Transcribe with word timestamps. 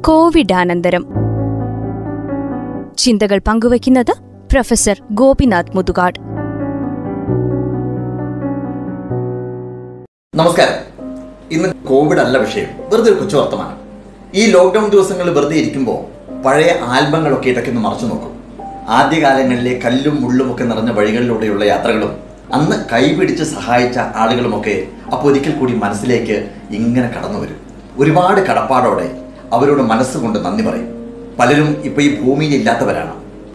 കോവിഡാനന്തരം. 0.00 1.06
ചിന്തകൾ 2.98 3.40
പങ്കുവയ്ക്കുന്നത് 3.48 4.14
പ്രൊഫസർ 4.50 5.02
ഗോപിനാഥ് 5.10 5.76
മുതുകാട്. 5.76 6.20
നമസ്കാരം. 10.34 11.04
ഇന്ന് 11.50 11.68
കോവിഡ് 11.68 12.18
അല്ല 12.18 12.38
വിഷയം. 12.38 12.66
വെറുതെ 12.90 13.12
ഒരു 13.12 13.20
കൊച്ചു 13.20 13.36
വർത്തമാനം. 13.36 13.76
ഈ 14.34 14.46
ലോക്ക്ഡൌൺ 14.46 14.90
ദിവസങ്ങളിൽ 14.90 15.30
വെറുതെ 15.30 15.56
ഇരിക്കുമ്പോൾ 15.56 16.42
പഴയ 16.42 16.74
ആൽബങ്ങളൊക്കെ 16.82 17.50
ഇടയ്ക്കൊന്ന് 17.50 17.80
മറച്ചു 17.80 18.06
നോക്കും. 18.06 18.40
ആദ്യകാലങ്ങളിലെ 18.88 19.80
കല്ലും 19.84 20.22
മുള്ളും 20.22 20.54
ഒക്കെ 20.54 20.64
നിറഞ്ഞ 20.64 20.90
വഴികളിലൂടെയുള്ള 20.90 21.64
യാത്രകളും 21.64 22.16
അന്ന് 22.52 22.76
കൈപിടിച്ച് 22.92 23.44
സഹായിച്ച 23.44 23.98
ആളുകളുമൊക്കെ 23.98 24.86
അപ്പോൾ 25.12 25.30
ഒരിക്കൽ 25.30 25.58
കൂടി 25.58 25.74
മനസ്സിലേക്ക് 25.74 26.50
ഇങ്ങനെ 26.70 27.08
കടന്നു 27.08 27.38
വരും 27.38 27.56
ഒരുപാട് 27.98 28.40
കടപ്പാടോടെ 28.40 29.29
അവരോട് 29.52 29.82
മനസ്സുകൊണ്ട് 29.82 30.38
നന്ദി 30.44 30.62
പറയും. 30.68 30.88
പലരും 31.38 31.82
ഇപ്പോൾ 31.84 32.02
ഈ 32.02 32.20
ഭൂമിയിൽ 32.20 32.54
ഇല്ലാത്തവരാണ്. 32.54 33.14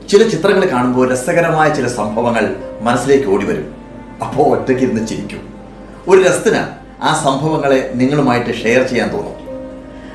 ചില 0.10 0.30
ചിത്രങ്ങൾ 0.30 0.70
കാണുമ്പോൾ 0.70 1.14
രസകരമായ 1.14 1.68
ചില 1.74 1.88
സംഭവങ്ങൾ 1.88 2.56
മനസ്സിലേക്ക് 2.82 3.28
ഓടി 3.28 3.46
വരും 3.46 3.68
അപ്പോൾ 4.26 4.46
ഒറ്റയ്ക്ക് 4.56 4.84
ഇരുന്ന് 4.84 5.08
ചിരിക്കും. 5.08 5.42
ഒരു 6.08 6.20
രസത്തിന് 6.28 6.62
ആ 7.04 7.22
സംഭവങ്ങളെ 7.24 7.92
നിങ്ങളുമായിട്ട് 7.96 8.52
ഷെയർ 8.64 8.82
ചെയ്യാൻ 8.88 9.10
തോന്നും. 9.14 9.36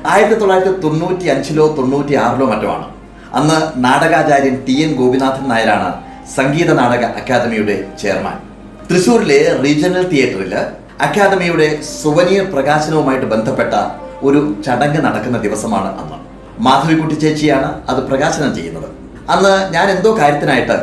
ആയിരത്തി 0.05 0.37
തൊള്ളായിരത്തി 0.39 0.81
തൊണ്ണൂറ്റി 0.81 1.25
അഞ്ചിലോ 1.25 1.75
തൊണ്ണൂറ്റി 1.77 2.13
ആറിലോ 2.15 2.45
മറ്റോ 2.45 2.69
ആണ്. 2.71 2.87
അന്ന് 3.33 3.57
നാടകാചാര്യൻ 3.85 4.55
ടി 4.67 4.75
എൻ 4.83 4.93
ഗോപിനാഥൻ 4.93 5.45
നായരാണ് 5.49 5.89
സംഗീത 6.35 6.71
നാടക 6.71 7.03
അക്കാദമിയുടെ 7.05 7.75
ചെയർമാൻ. 8.01 8.37
തൃശ്ശൂരിലെ 8.89 9.39
റീജിയണൽ 9.63 10.07
തിയേറ്ററിൽ 10.07 10.53
അക്കാദമിയുടെ 11.01 11.67
സുവനീർ 12.01 12.43
പ്രകാശനവുമായിട്ട് 12.53 13.25
ബന്ധപ്പെട്ട 13.25 13.73
ഒരു 14.21 14.55
ചടങ്ങ് 14.65 15.01
നടക്കുന്ന 15.05 15.37
ദിവസമാണ് 15.37 15.89
അന്ന്. 16.01 16.17
മാധവിക്കുട്ടി 16.59 17.15
ചേച്ചിയാണ് 17.15 17.69
അത് 17.89 18.03
പ്രകാശനം 18.09 18.55
ചെയ്യുന്നത്. 18.55 18.89
അന്ന് 19.29 19.73
ഞാൻ 19.73 19.87
എന്തോ 19.89 20.17
കാര്യത്തിനായിട്ട് 20.17 20.75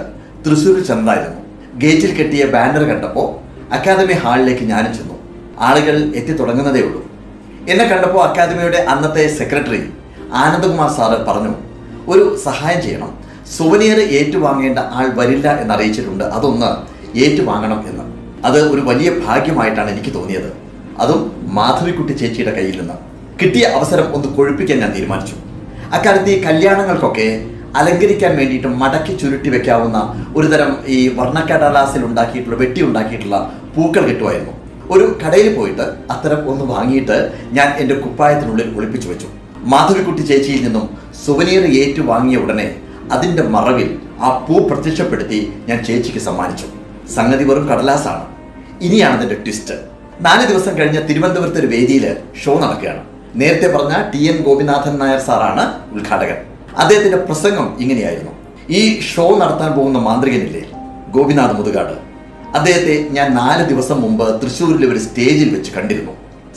തൃശ്ശൂരിൽ 0.45 0.85
ചെന്നതായിരുന്നു 0.85 1.43
ഗേറ്റിൽ 1.83 2.13
കെട്ടിയ 2.19 2.45
ബാനർ 2.45 2.83
കണ്ടപ്പോൾ 2.83 3.29
അക്കാദമി 3.75 4.13
ഹാളിലേക്ക് 4.13 4.65
ഞാനും 4.65 4.95
ചെന്നു. 4.95 5.17
ആളുകൾ 5.59 5.97
എത്തി 6.15 6.33
തുടങ്ങുന്നതേ 6.33 6.81
ഉള്ളൂ. 6.81 7.01
എന്നെ 7.69 7.85
കണ്ടപ്പോൾ 7.85 8.23
അക്കാദമിയുടെ 8.29 8.77
അന്നത്തെ 8.77 9.25
സെക്രട്ടറി 9.39 9.81
ആനന്ദകുമാർ 10.35 10.91
സാറ് 10.91 11.27
പറഞ്ഞു 11.27 11.55
ഒരു 12.09 12.39
സഹായം 12.45 12.83
ചെയ്യണം. 12.83 13.11
സുവനീർ 13.57 13.99
ഏറ്റുവാങ്ങേണ്ട 14.01 14.79
ആൾ 14.79 15.07
വരില്ല 15.19 15.61
എന്നറിയിച്ചിട്ടുണ്ട്. 15.61 16.25
അതൊന്ന് 16.25 16.71
ഏറ്റുവാങ്ങണം 17.19 17.85
എന്ന്. 17.91 18.05
അത് 18.47 18.59
ഒരു 18.73 18.81
വലിയ 18.81 19.11
ഭാഗ്യമായിട്ടാണ് 19.27 19.91
എനിക്ക് 19.91 20.15
തോന്നിയത്. 20.15 20.51
അതും 20.99 21.21
മാധവിക്കുട്ടി 21.59 22.13
ചേച്ചിയുടെ 22.13 22.55
കയ്യിൽ 22.55 22.81
നിന്ന്. 22.81 22.97
കിട്ടിയ 23.41 23.65
അവസരം 23.77 24.07
ഒന്ന് 24.17 24.29
കൊഴുപ്പിക്കാൻ 24.37 24.79
ഞാൻ 24.83 24.93
തീരുമാനിച്ചു. 24.97 25.35
അക്കാലത്ത് 25.97 26.31
ഈ 26.35 26.39
കല്യാണങ്ങൾക്കൊക്കെ 26.47 27.27
അലങ്കരിക്കാൻ 27.81 28.33
വേണ്ടിയിട്ട് 28.39 28.69
മടക്കി 28.83 29.13
ചുരുട്ടി 29.21 29.49
വെക്കാവുന്ന 29.55 29.99
ഒരുതരം 30.37 30.71
ഈ 30.95 30.99
വർണക്കടലാസിൽ 31.19 32.03
ഉണ്ടാക്കിയിട്ടുള്ള 32.09 32.57
വെട്ടി 32.63 32.81
ഉണ്ടാക്കിയിട്ടുള്ള 32.87 33.39
പൂക്കൾ 33.75 34.03
കിട്ടുമായിരുന്നു. 34.09 34.55
ഒരു 34.95 35.07
കടയിൽ 35.23 35.49
പോയിട്ട് 35.57 35.85
അത്തരം 36.15 36.41
ഒന്ന് 36.51 36.65
വാങ്ങിയിട്ട് 36.75 37.17
ഞാൻ 37.57 37.69
എന്റെ 37.83 37.97
കുപ്പായത്തിനുള്ളിൽ 38.05 38.69
ഒളിപ്പിച്ചു 38.79 39.09
വെച്ചു. 39.11 39.29
മാധവിക്കുട്ടി 39.73 40.23
ചേച്ചിയിൽ 40.31 40.63
നിന്നും 40.67 40.87
സുവനീർ 41.25 41.65
ഏറ്റു 41.81 42.03
വാങ്ങിയ 42.11 42.43
ഉടനെ 42.45 42.69
അതിന്റെ 43.17 43.45
മറവിൽ 43.55 43.89
ആ 44.25 44.31
പൂ 44.47 44.57
പ്രത്യക്ഷപ്പെടുത്തി 44.71 45.41
ഞാൻ 45.69 45.79
ചേച്ചിക്ക് 45.89 46.23
സമ്മാനിച്ചു. 46.29 46.67
സംഗതി 47.17 47.45
വെറും 47.51 47.67
കടലാസാണ്. 47.71 48.25
ഇനിയാണ് 48.87 49.17
അതിന്റെ 49.19 49.39
ട്വിസ്റ്റ് 49.45 49.77
നാല് 50.27 50.45
ദിവസം 50.51 50.73
കഴിഞ്ഞ 50.79 50.99
തിരുവനന്തപുരത്തെ 51.09 51.61
ഒരു 51.63 51.71
വേദിയിൽ 51.75 52.05
ഷോ 52.43 52.53
നടക്കുകയാണ്. 52.65 53.03
നേരത്തെ 53.37 53.77
പറഞ്ഞ 53.77 54.11
ടി 54.15 54.37
എൻ 54.37 54.43
ഗോപിനാഥൻ 54.43 54.99
നായർ 54.99 55.21
സാറാണ് 55.21 55.95
ഉദ്ഘാടകൻ. 55.95 56.37
അദ്ദേഹത്തിന്റെ 56.79 57.19
പ്രസംഗം 57.19 57.77
ഇങ്ങനെയായിരുന്നു. 57.81 58.33
ഈ 58.71 59.01
ഷോ 59.01 59.39
നടത്താൻ 59.39 59.73
പോകുന്ന 59.73 59.99
മാന്ത്രികനില്ലേ 59.99 60.71
ഗോപിനാഥ് 61.11 61.53
മുതുകാട്. 61.53 62.09
അദ്ദേഹത്തെ 62.57 63.09
ഞാൻ 63.11 63.35
നാല് 63.35 63.69
ദിവസം 63.69 64.03
മുമ്പ് 64.03 64.43
തൃശ്ശൂരിലെ 64.43 64.89
ഒരു 64.89 64.99
സ്റ്റേജിൽ 64.99 65.57
വെച്ച് 65.57 65.73
കണ്ടിരുന്നു. 65.73 66.13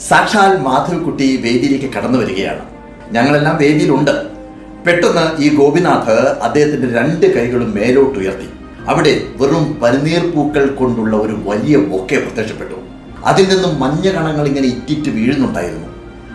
സാക്ഷാൽ 0.08 0.58
മാധവിക്കുട്ടി 0.58 1.36
വേദിയിലേക്ക് 1.36 1.94
കടന്നു 1.94 2.18
വരികയാണ്. 2.18 2.60
ഞങ്ങളെല്ലാം 3.12 3.56
വേദിയിലുണ്ട്. 3.56 4.26
പെട്ടെന്ന് 4.86 5.42
ഈ 5.42 5.56
ഗോപിനാഥ് 5.56 6.28
അദ്ദേഹത്തിന്റെ 6.42 6.98
രണ്ട് 6.98 7.36
കൈകളും 7.36 7.74
മേലോട്ട് 7.74 8.18
ഉയർത്തി. 8.18 8.48
അവിടെ 8.88 9.22
വെറും 9.36 9.80
പനിനീർ 9.82 10.30
പൂക്കൾ 10.30 10.66
കൊണ്ടുള്ള 10.66 11.16
ഒരു 11.16 11.42
വലിയ 11.44 11.76
ബൊക്കെ 11.76 12.16
പ്രത്യക്ഷപ്പെട്ടു. 12.16 12.74
അതിൽ 13.24 13.54
നിന്നും 13.54 13.80
മഞ്ഞ 13.80 14.10
കണങ്ങൾ 14.10 14.46
ഇങ്ങനെ 14.46 14.66
ഇറ്റിറ്റ് 14.66 15.08
വീഴുന്നുണ്ടായിരുന്നു. 15.08 15.91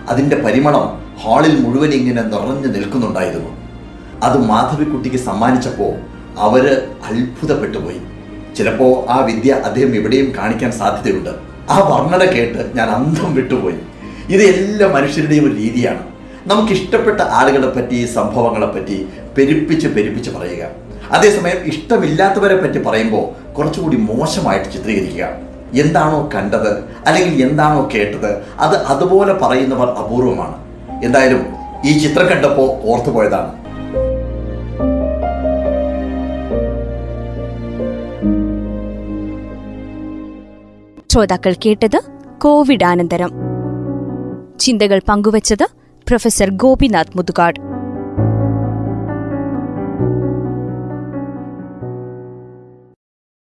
അതിന്റെ 0.09 0.35
പരിമളം 0.35 1.15
ഹാളിൽ 1.23 1.59
മുഴുവൻ 1.59 1.89
ഇങ്ങനെ 1.89 2.21
നിറഞ്ഞു 2.21 2.67
നിൽക്കുന്നുണ്ടായിരുന്നു. 2.67 3.49
അത് 4.23 4.45
മാധവിക്കുട്ടിക്ക് 4.45 5.17
സമ്മാനിച്ചപ്പോൾ 5.17 5.93
അവർ 6.37 6.87
അത്ഭുതപ്പെട്ടുപോയി. 7.05 8.01
ചിലപ്പോ 8.55 9.05
ആ 9.09 9.25
വിദ്യ 9.25 9.51
അദ്ദേഹം 9.51 9.95
എവിടെയും 9.95 10.35
കാണിക്കാൻ 10.37 10.71
സാധ്യതയുണ്ട്. 10.71 11.29
ആ 11.69 11.79
വർണന 11.79 12.31
കേട്ട് 12.31 12.77
ഞാൻ 12.77 12.89
അന്തം 12.89 13.35
വിട്ടുപോയി. 13.35 13.75
ഇത് 14.29 14.41
എല്ലാ 14.41 14.87
മനുഷ്യരുടെയും 14.87 15.45
ഒരു 15.45 15.55
രീതിയാണ്. 15.55 16.03
നമുക്ക് 16.47 16.73
ഇഷ്ടപ്പെട്ട 16.73 17.21
ആളുകളെ 17.21 17.69
പറ്റി 17.69 18.05
സംഭവങ്ങളെ 18.05 18.67
പറ്റി 18.67 19.07
പെരുപ്പിച്ച് 19.37 19.87
പെരുപ്പിച്ച് 19.87 20.31
പറയുക. 20.31 20.67
അതേസമയം 21.11 21.57
ഇഷ്ടമില്ലാത്തവരെ 21.65 22.57
പറ്റി 22.57 22.79
പറയുമ്പോൾ 22.79 23.53
കുറച്ചുകൂടി 23.53 23.97
മോശമായിട്ട് 23.97 24.73
ചിത്രീകരിക്കുക. 24.73 25.46
എന്താണോ 25.73 26.29
കണ്ടത് 26.35 26.83
അല്ലെങ്കിൽ 27.07 27.49
എന്താണോ 27.49 27.89
കേട്ടത് 27.95 28.43
അത് 28.59 28.75
അതുപോലെ 28.75 29.33
പറയുന്നവർ 29.33 29.87
അപൂർവമാണ്. 29.87 30.55
എന്തായാലും 31.03 31.45
ഈ 31.85 31.97
ചിത്രം 31.99 32.27
കണ്ടപ്പോൾ 32.27 32.69
ഓർത്തുപോയതാണ് 32.89 33.67
ശ്രോതാക്കൾ 41.11 41.55
കേട്ടത് 41.65 41.99
കോവിഡാനന്തരം. 42.37 43.31
ചിന്തകൾ 44.59 45.01
പങ്കുവച്ചത് 45.09 45.67
പ്രൊഫസർ 46.07 46.49
ഗോപിനാഥ് 46.49 47.17
മുതുകാട്. 47.17 47.66